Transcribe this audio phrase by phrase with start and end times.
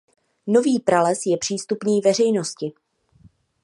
[0.47, 2.71] Nový prales je přístupný veřejnosti.